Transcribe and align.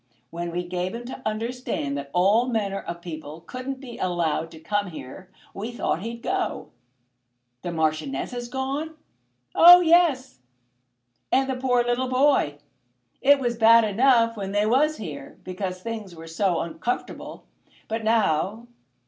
When 0.31 0.49
we 0.49 0.63
gave 0.63 0.95
him 0.95 1.05
to 1.05 1.21
understand 1.27 1.95
that 1.95 2.09
all 2.11 2.47
manner 2.47 2.79
of 2.81 3.03
people 3.03 3.41
couldn't 3.41 3.79
be 3.79 3.99
allowed 3.99 4.49
to 4.49 4.59
come 4.59 4.87
here, 4.87 5.29
we 5.53 5.69
thought 5.71 6.01
he'd 6.01 6.23
go." 6.23 6.69
"The 7.61 7.71
Marchioness 7.71 8.31
has 8.31 8.49
gone?" 8.49 8.95
"Oh 9.53 9.81
yes; 9.81 10.39
and 11.31 11.47
the 11.47 11.55
poor 11.55 11.83
little 11.83 12.07
boy. 12.09 12.57
It 13.21 13.37
was 13.39 13.57
bad 13.57 13.83
enough 13.83 14.35
when 14.35 14.53
they 14.53 14.65
was 14.65 14.97
here, 14.97 15.37
because 15.43 15.81
things 15.83 16.15
were 16.15 16.25
so 16.25 16.61
uncomfortable; 16.61 17.45
but 17.87 18.03
now 18.03 18.65